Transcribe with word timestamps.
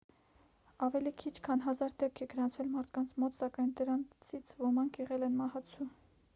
ավելի 0.85 1.11
քիչ 1.23 1.31
քան 1.47 1.61
հազար 1.65 1.93
դեպք 2.03 2.23
է 2.25 2.27
գրանցվել 2.33 2.73
մարդկանց 2.77 3.13
մոտ 3.25 3.37
սակայն 3.45 3.69
դրանցից 3.83 4.57
ոմանք 4.65 5.03
եղել 5.07 5.27
են 5.31 5.41
մահացու 5.45 5.91